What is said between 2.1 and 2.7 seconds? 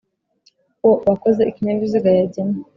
yagennye.